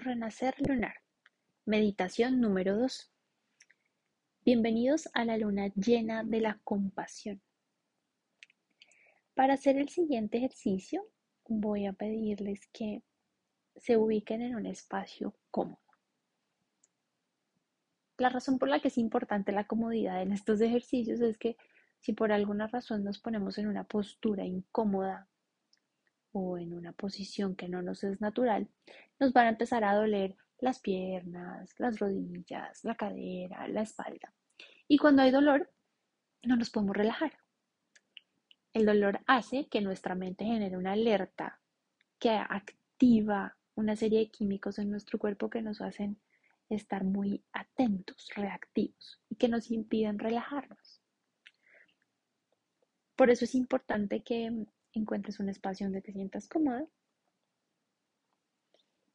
[0.00, 0.96] Renacer lunar.
[1.66, 3.12] Meditación número 2.
[4.44, 7.40] Bienvenidos a la luna llena de la compasión.
[9.34, 11.06] Para hacer el siguiente ejercicio,
[11.46, 13.02] voy a pedirles que
[13.76, 15.78] se ubiquen en un espacio cómodo.
[18.18, 21.56] La razón por la que es importante la comodidad en estos ejercicios es que
[22.00, 25.28] si por alguna razón nos ponemos en una postura incómoda
[26.34, 28.68] o en una posición que no nos es natural,
[29.20, 34.34] nos van a empezar a doler las piernas, las rodillas, la cadera, la espalda.
[34.88, 35.70] Y cuando hay dolor,
[36.42, 37.32] no nos podemos relajar.
[38.72, 41.60] El dolor hace que nuestra mente genere una alerta
[42.18, 46.18] que activa una serie de químicos en nuestro cuerpo que nos hacen
[46.68, 51.00] estar muy atentos, reactivos y que nos impiden relajarnos.
[53.14, 54.66] Por eso es importante que
[54.98, 56.86] encuentres un espacio donde te sientas cómoda.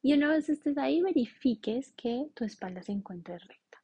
[0.02, 3.78] Y una vez estés ahí, verifiques que tu espalda se encuentre recta.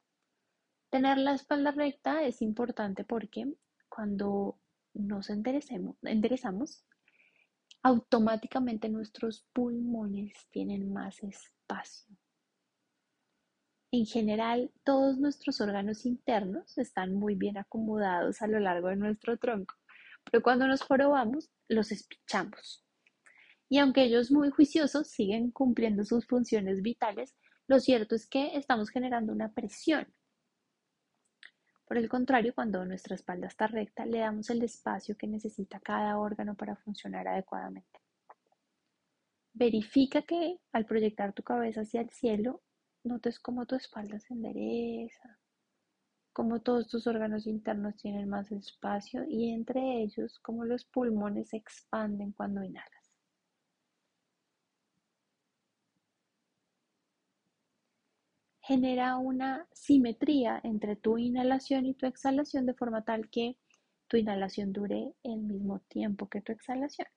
[0.89, 3.53] Tener la espalda recta es importante porque
[3.89, 4.59] cuando
[4.93, 6.85] nos enderezamos,
[7.83, 12.17] automáticamente nuestros pulmones tienen más espacio.
[13.91, 19.37] En general, todos nuestros órganos internos están muy bien acomodados a lo largo de nuestro
[19.37, 19.75] tronco,
[20.31, 22.85] pero cuando nos jorobamos, los espichamos.
[23.69, 27.35] Y aunque ellos muy juiciosos siguen cumpliendo sus funciones vitales,
[27.67, 30.07] lo cierto es que estamos generando una presión
[31.87, 36.17] por el contrario, cuando nuestra espalda está recta, le damos el espacio que necesita cada
[36.17, 38.01] órgano para funcionar adecuadamente.
[39.53, 42.61] Verifica que al proyectar tu cabeza hacia el cielo,
[43.05, 45.39] notes cómo tu espalda se endereza,
[46.37, 51.57] cómo todos tus órganos internos tienen más espacio y entre ellos cómo los pulmones se
[51.57, 53.11] expanden cuando inhalas.
[58.61, 63.57] genera una simetría entre tu inhalación y tu exhalación de forma tal que
[64.07, 67.07] tu inhalación dure el mismo tiempo que tu exhalación.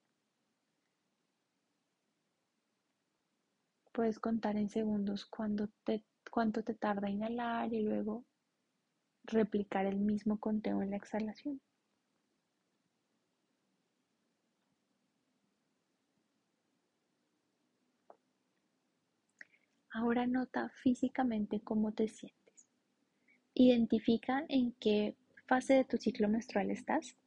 [3.91, 8.25] Puedes contar en segundos cuánto te tarda inhalar y luego
[9.23, 11.61] replicar el mismo conteo en la exhalación.
[19.93, 22.67] Ahora nota físicamente cómo te sientes.
[23.53, 25.15] Identifica en qué
[25.47, 27.17] fase de tu ciclo menstrual estás.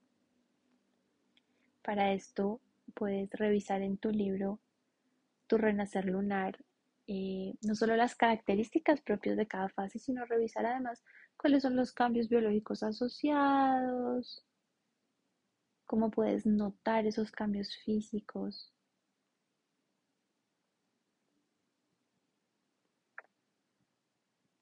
[1.83, 2.61] Para esto
[2.95, 4.61] puedes revisar en tu libro
[5.47, 6.59] Tu Renacer Lunar
[7.07, 11.03] eh, no solo las características propias de cada fase, sino revisar además
[11.37, 14.45] cuáles son los cambios biológicos asociados,
[15.87, 18.73] cómo puedes notar esos cambios físicos.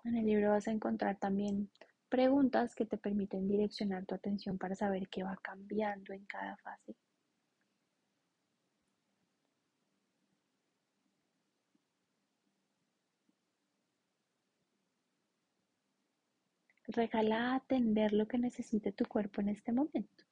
[0.04, 1.70] En el libro vas a encontrar también
[2.08, 6.96] preguntas que te permiten direccionar tu atención para saber qué va cambiando en cada fase.
[16.92, 20.24] Regala atender lo que necesite tu cuerpo en este momento.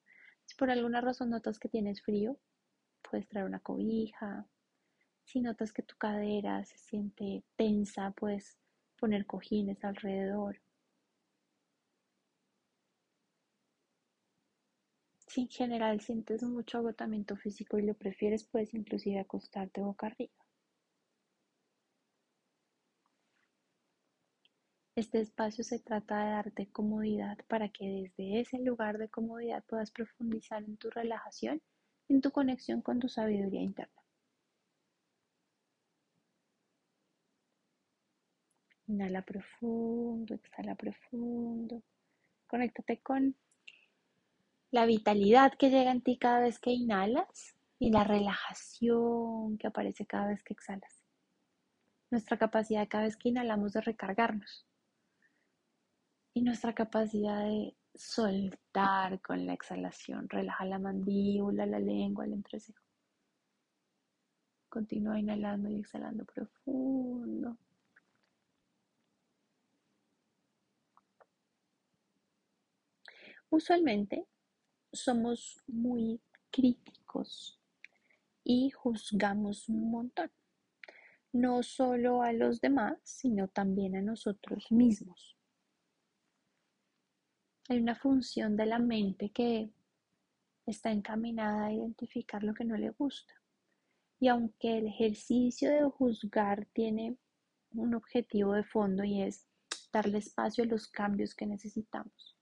[0.45, 2.39] Si por alguna razón notas que tienes frío,
[3.03, 4.47] puedes traer una cobija.
[5.25, 8.59] Si notas que tu cadera se siente tensa, puedes
[8.99, 10.61] poner cojines alrededor.
[15.29, 20.40] Si en general sientes mucho agotamiento físico y lo prefieres, puedes inclusive acostarte boca arriba.
[25.01, 29.91] Este espacio se trata de darte comodidad para que desde ese lugar de comodidad puedas
[29.91, 31.63] profundizar en tu relajación,
[32.11, 34.03] en tu conexión con tu sabiduría interna.
[38.89, 41.83] Inhala profundo, exhala profundo.
[42.47, 43.35] Conéctate con
[44.71, 50.05] la vitalidad que llega en ti cada vez que inhalas y la relajación que aparece
[50.05, 51.03] cada vez que exhalas.
[52.11, 54.70] Nuestra capacidad cada vez que inhalamos de recargarnos.
[56.33, 60.29] Y nuestra capacidad de soltar con la exhalación.
[60.29, 62.83] Relaja la mandíbula, la lengua, el entrecejo.
[64.69, 67.59] Continúa inhalando y exhalando profundo.
[73.51, 74.27] Usualmente
[74.93, 76.21] somos muy
[76.53, 77.61] críticos
[78.45, 80.31] y juzgamos un montón,
[81.33, 85.40] no solo a los demás, sino también a nosotros mismos.
[87.71, 89.71] Hay una función de la mente que
[90.67, 93.33] está encaminada a identificar lo que no le gusta.
[94.19, 97.17] Y aunque el ejercicio de juzgar tiene
[97.71, 99.47] un objetivo de fondo y es
[99.93, 102.37] darle espacio a los cambios que necesitamos.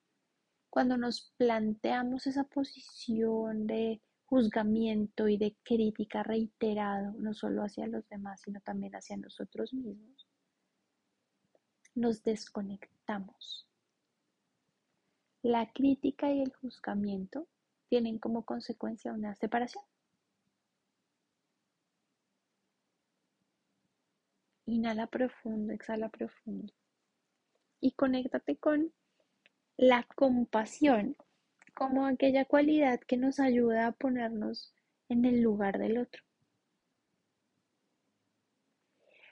[0.70, 8.08] Cuando nos planteamos esa posición de juzgamiento y de crítica reiterado, no solo hacia los
[8.08, 10.26] demás, sino también hacia nosotros mismos,
[11.94, 13.68] nos desconectamos.
[15.48, 17.48] La crítica y el juzgamiento
[17.88, 19.82] tienen como consecuencia una separación.
[24.66, 26.74] Inhala profundo, exhala profundo.
[27.80, 28.92] Y conéctate con
[29.78, 31.16] la compasión
[31.74, 34.74] como aquella cualidad que nos ayuda a ponernos
[35.08, 36.22] en el lugar del otro.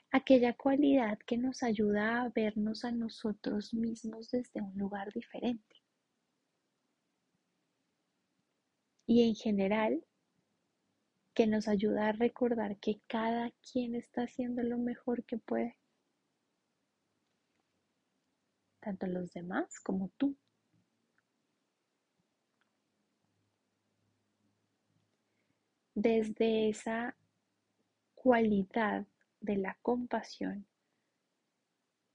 [0.09, 5.76] Aquella cualidad que nos ayuda a vernos a nosotros mismos desde un lugar diferente.
[9.07, 10.03] Y en general,
[11.33, 15.77] que nos ayuda a recordar que cada quien está haciendo lo mejor que puede,
[18.81, 20.35] tanto los demás como tú.
[25.93, 27.15] Desde esa
[28.13, 29.07] cualidad
[29.39, 30.67] de la compasión,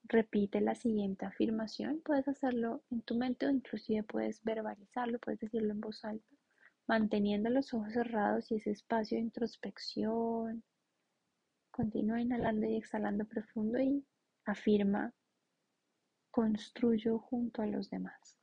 [0.04, 2.02] repite la siguiente afirmación.
[2.04, 6.41] Puedes hacerlo en tu mente o inclusive puedes verbalizarlo, puedes decirlo en voz alta
[6.86, 10.62] manteniendo los ojos cerrados y ese espacio de introspección.
[11.70, 14.04] Continúa inhalando y exhalando profundo y
[14.44, 15.12] afirma,
[16.30, 18.36] construyo junto a los demás.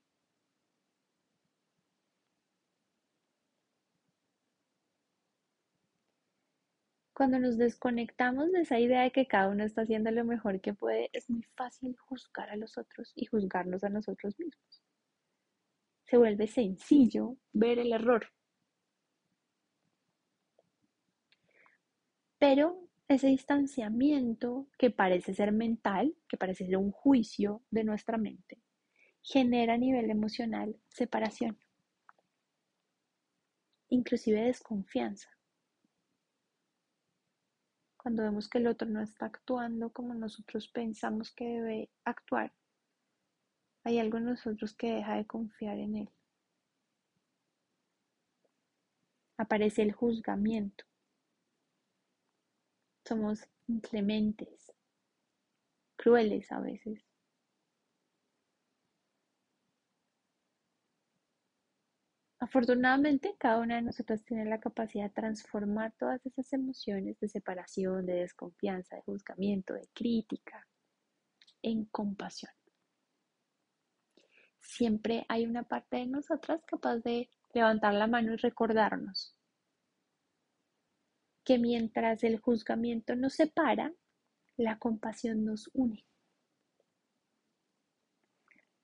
[7.14, 10.74] Cuando nos desconectamos de esa idea de que cada uno está haciendo lo mejor que
[10.74, 14.82] puede, es muy fácil juzgar a los otros y juzgarnos a nosotros mismos
[16.10, 18.32] se vuelve sencillo ver el error.
[22.40, 28.60] Pero ese distanciamiento que parece ser mental, que parece ser un juicio de nuestra mente,
[29.22, 31.60] genera a nivel emocional separación,
[33.90, 35.30] inclusive desconfianza.
[37.98, 42.54] Cuando vemos que el otro no está actuando como nosotros pensamos que debe actuar,
[43.90, 46.10] hay algo en nosotros que deja de confiar en Él.
[49.38, 50.86] Aparece el juzgamiento.
[53.04, 54.72] Somos inclementes,
[55.96, 57.04] crueles a veces.
[62.40, 68.06] Afortunadamente, cada una de nosotras tiene la capacidad de transformar todas esas emociones de separación,
[68.06, 70.68] de desconfianza, de juzgamiento, de crítica,
[71.64, 72.59] en compasión
[74.70, 79.36] siempre hay una parte de nosotras capaz de levantar la mano y recordarnos
[81.44, 83.92] que mientras el juzgamiento nos separa,
[84.56, 86.06] la compasión nos une.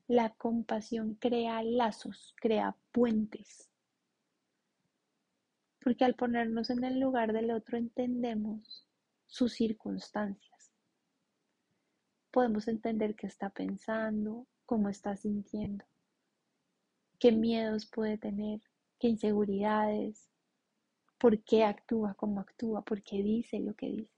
[0.08, 3.70] La compasión crea lazos, crea puentes.
[5.80, 8.88] Porque al ponernos en el lugar del otro entendemos
[9.28, 10.72] sus circunstancias.
[12.32, 15.85] Podemos entender qué está pensando, cómo está sintiendo,
[17.19, 18.62] qué miedos puede tener,
[19.00, 20.29] qué inseguridades,
[21.17, 24.13] por qué actúa como actúa, por qué dice lo que dice.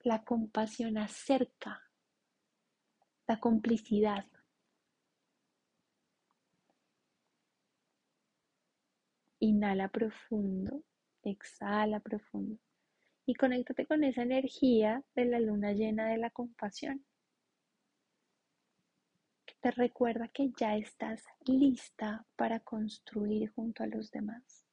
[0.00, 1.82] La compasión acerca,
[3.26, 4.26] la complicidad.
[9.40, 10.82] Inhala profundo,
[11.22, 12.58] exhala profundo
[13.24, 17.04] y conéctate con esa energía de la luna llena de la compasión
[19.60, 24.64] te recuerda que ya estás lista para construir junto a los demás.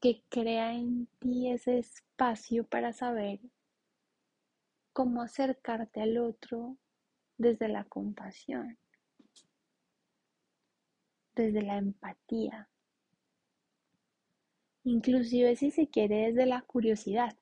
[0.00, 3.40] que crea en ti ese espacio para saber
[4.92, 6.76] cómo acercarte al otro
[7.38, 8.76] desde la compasión,
[11.34, 12.68] desde la empatía,
[14.84, 17.36] inclusive si se quiere desde la curiosidad.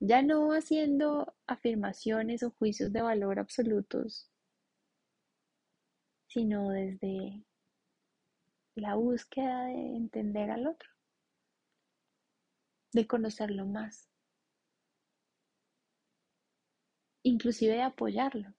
[0.00, 4.30] Ya no haciendo afirmaciones o juicios de valor absolutos,
[6.28, 7.44] sino desde
[8.76, 10.88] la búsqueda de entender al otro,
[12.92, 14.08] de conocerlo más,
[17.22, 18.57] inclusive de apoyarlo.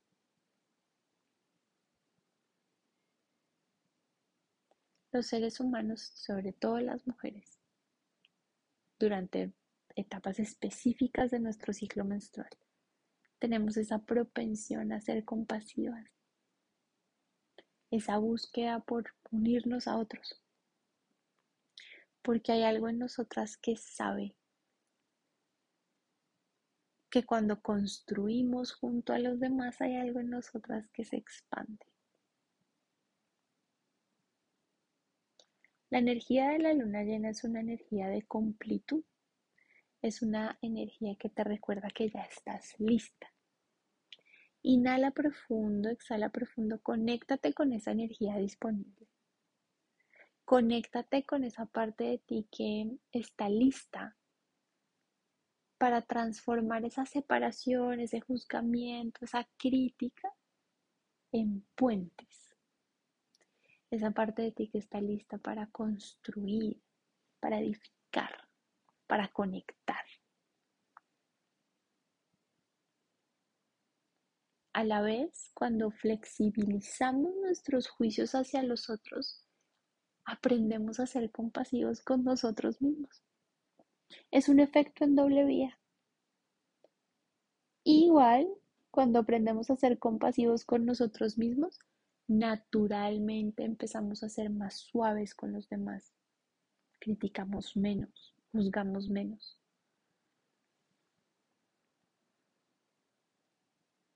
[5.11, 7.59] Los seres humanos, sobre todo las mujeres,
[8.99, 9.53] durante
[9.95, 12.49] etapas específicas de nuestro ciclo menstrual,
[13.39, 16.05] tenemos esa propensión a ser compasivas,
[17.91, 20.41] esa búsqueda por unirnos a otros.
[22.21, 24.35] porque hay algo en nosotras que sabe
[27.09, 31.88] que cuando construimos junto a los demás hay algo en nosotras que se expande.
[35.89, 39.03] La energía de la luna llena es una energía de completud,
[40.03, 43.33] es una energía que te recuerda que ya estás lista.
[44.61, 49.07] Inhala profundo, exhala profundo, conéctate con esa energía disponible.
[50.45, 54.15] Conéctate con esa parte de ti que está lista
[55.79, 60.31] para transformar esa separación, ese juzgamiento, esa crítica
[61.31, 62.48] en puentes.
[63.91, 66.81] Esa parte de ti que está lista para construir,
[67.39, 68.47] para edificar,
[69.07, 70.05] para conectar.
[74.73, 79.43] A la vez, cuando flexibilizamos nuestros juicios hacia los otros,
[80.23, 83.23] aprendemos a ser compasivos con nosotros mismos.
[84.31, 85.79] Es un efecto en doble vía.
[87.83, 88.47] Igual,
[88.91, 91.79] cuando aprendemos a ser compasivos con nosotros mismos,
[92.29, 96.13] naturalmente empezamos a ser más suaves con los demás.
[96.99, 99.57] Criticamos menos, juzgamos menos.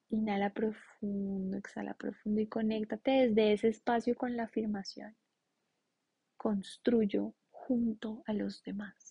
[0.09, 5.15] Inhala profundo, exhala profundo y conéctate desde ese espacio con la afirmación.
[6.37, 9.02] Construyo junto a los demás.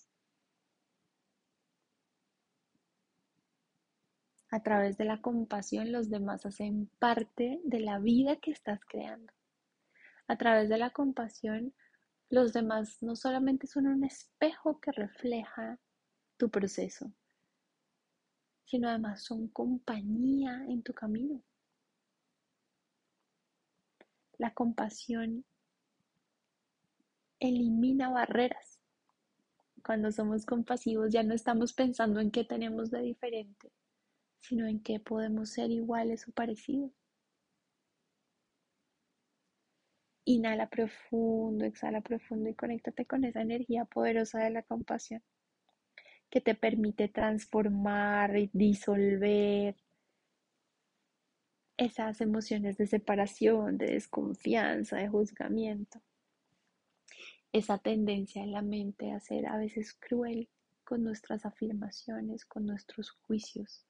[4.53, 9.33] A través de la compasión los demás hacen parte de la vida que estás creando.
[10.29, 11.73] A través de la compasión
[12.29, 15.79] los demás no solamente son un espejo que refleja
[16.37, 17.11] tu proceso,
[18.67, 21.43] sino además son compañía en tu camino.
[24.37, 25.47] La compasión
[27.41, 28.79] elimina barreras.
[29.83, 33.73] Cuando somos compasivos ya no estamos pensando en qué tenemos de diferente,
[34.43, 36.93] sino en qué podemos ser iguales o parecidos.
[40.25, 45.23] Inhala profundo, exhala profundo y conéctate con esa energía poderosa de la compasión
[46.31, 49.77] que te permite transformar y disolver
[51.77, 56.01] esas emociones de separación, de desconfianza, de juzgamiento.
[57.53, 60.49] Esa tendencia en la mente a ser a veces cruel
[60.85, 63.85] con nuestras afirmaciones, con nuestros juicios.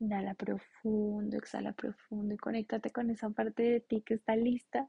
[0.00, 4.88] Inhala profundo, exhala profundo y conéctate con esa parte de ti que está lista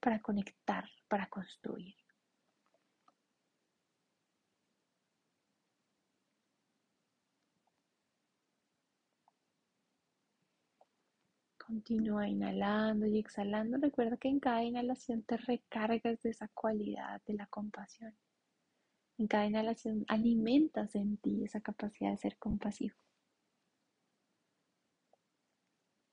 [0.00, 1.94] para conectar, para construir.
[11.58, 13.76] Continúa inhalando y exhalando.
[13.76, 18.14] Recuerda que en cada inhalación te recargas de esa cualidad de la compasión.
[19.18, 22.94] En cada inhalación alimentas en ti esa capacidad de ser compasivo.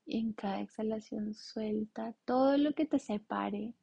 [0.06, 3.74] Y en cada exhalación suelta todo lo que te separe,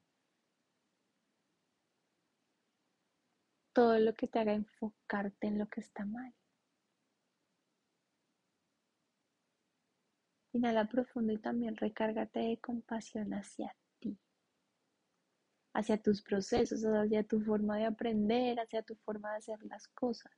[3.73, 6.33] todo lo que te haga enfocarte en lo que está mal.
[10.52, 14.19] Inhala profundo y también recárgate de compasión hacia ti,
[15.73, 20.33] hacia tus procesos, hacia tu forma de aprender, hacia tu forma de hacer las cosas.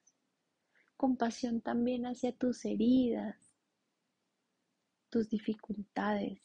[0.97, 3.44] Compasión también hacia tus heridas,
[5.15, 6.41] tus dificultades.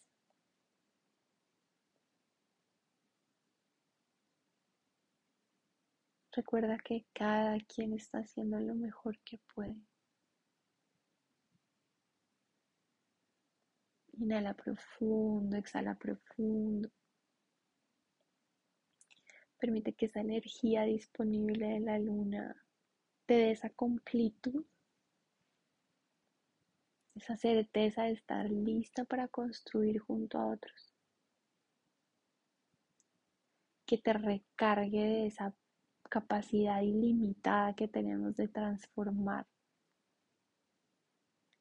[6.32, 9.76] Recuerda que cada quien está haciendo lo mejor que puede.
[14.20, 16.92] Inhala profundo, exhala profundo.
[19.58, 22.56] Permite que esa energía disponible de la luna
[23.26, 24.64] te dé esa completud
[27.20, 30.94] esa certeza de estar lista para construir junto a otros.
[33.86, 35.54] Que te recargue de esa
[36.10, 39.46] capacidad ilimitada que tenemos de transformar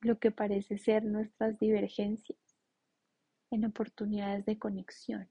[0.01, 2.39] lo que parece ser nuestras divergencias
[3.51, 5.29] en oportunidades de conexión.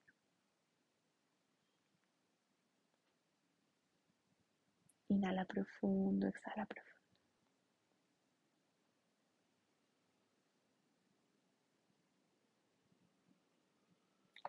[5.08, 6.97] Inhala profundo, exhala profundo.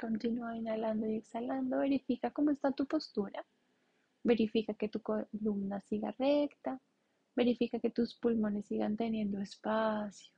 [0.00, 1.78] Continúa inhalando y exhalando.
[1.78, 3.44] Verifica cómo está tu postura.
[4.22, 6.80] Verifica que tu columna siga recta.
[7.34, 10.32] Verifica que tus pulmones sigan teniendo espacio.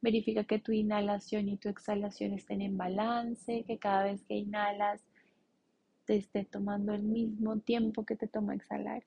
[0.00, 5.02] Verifica que tu inhalación y tu exhalación estén en balance, que cada vez que inhalas
[6.04, 9.02] te esté tomando el mismo tiempo que te toma exhalar.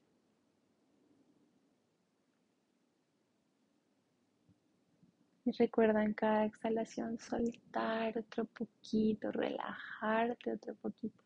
[5.49, 11.23] Y recuerda en cada exhalación soltar otro poquito, relajarte otro poquito.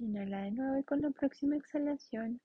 [0.00, 2.40] Inhala de nuevo y con la próxima exhalación,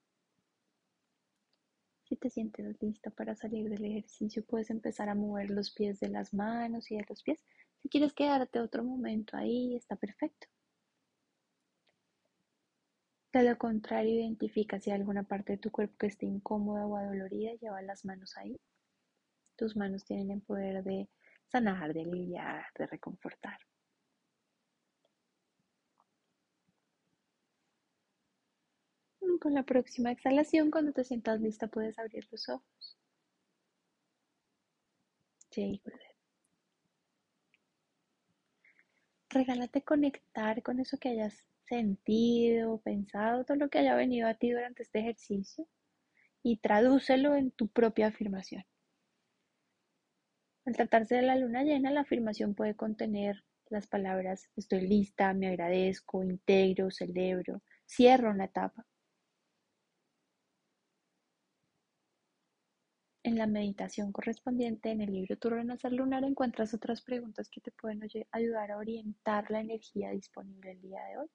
[2.04, 6.10] si te sientes lista para salir del ejercicio, puedes empezar a mover los pies de
[6.10, 7.42] las manos y de los pies.
[7.82, 10.48] Si quieres quedarte otro momento ahí, está perfecto.
[13.32, 16.98] De lo contrario, identifica si hay alguna parte de tu cuerpo que esté incómoda o
[16.98, 18.60] adolorida, lleva las manos ahí.
[19.56, 21.10] Tus manos tienen el poder de
[21.48, 23.60] sanar, de aliviar, de reconfortar.
[29.46, 32.98] Con la próxima exhalación, cuando te sientas lista, puedes abrir los ojos.
[39.30, 44.50] Regálate conectar con eso que hayas sentido, pensado, todo lo que haya venido a ti
[44.50, 45.68] durante este ejercicio
[46.42, 48.66] y tradúcelo en tu propia afirmación.
[50.66, 55.50] Al tratarse de la luna llena, la afirmación puede contener las palabras estoy lista, me
[55.50, 58.88] agradezco, integro, celebro, cierro una etapa.
[63.26, 67.72] En la meditación correspondiente en el libro Tu Renacer Lunar encuentras otras preguntas que te
[67.72, 71.28] pueden ayudar a orientar la energía disponible el día de hoy.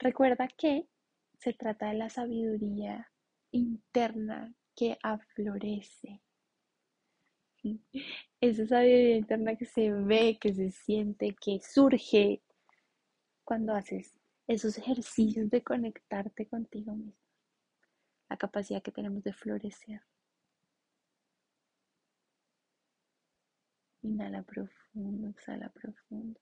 [0.00, 0.88] Recuerda que
[1.38, 3.12] se trata de la sabiduría
[3.52, 6.20] interna que aflorece.
[8.40, 12.42] Esa sabiduría interna que se ve, que se siente, que surge
[13.44, 14.16] cuando haces
[14.48, 17.23] esos ejercicios de conectarte contigo mismo
[18.34, 20.02] la capacidad que tenemos de florecer.
[24.02, 26.40] Inhala profundo, exhala profundo.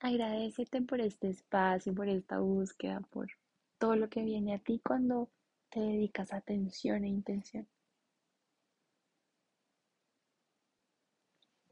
[0.00, 3.28] Agradecete por este espacio, por esta búsqueda, por
[3.78, 5.30] todo lo que viene a ti cuando
[5.70, 7.66] te dedicas atención e intención.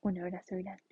[0.00, 0.87] Un abrazo grande.